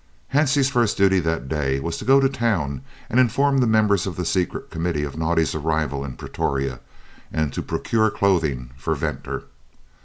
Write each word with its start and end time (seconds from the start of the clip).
Hansie's 0.33 0.67
first 0.67 0.97
duty 0.97 1.19
that 1.19 1.47
day 1.47 1.79
was 1.79 1.95
to 1.97 2.05
go 2.05 2.19
to 2.19 2.27
town 2.27 2.81
and 3.07 3.19
inform 3.19 3.59
the 3.59 3.67
members 3.67 4.07
of 4.07 4.15
the 4.15 4.25
Secret 4.25 4.71
Committee 4.71 5.03
of 5.03 5.13
Naudé's 5.13 5.53
arrival 5.53 6.03
in 6.03 6.13
Pretoria, 6.15 6.79
and 7.31 7.53
to 7.53 7.61
procure 7.61 8.09
clothing 8.09 8.71
for 8.77 8.95
Venter. 8.95 9.43